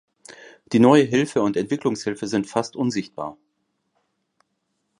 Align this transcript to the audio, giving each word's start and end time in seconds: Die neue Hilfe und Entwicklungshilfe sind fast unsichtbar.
Die 0.73 0.79
neue 0.79 1.03
Hilfe 1.03 1.43
und 1.43 1.55
Entwicklungshilfe 1.55 2.25
sind 2.25 2.47
fast 2.47 2.75
unsichtbar. 2.75 3.37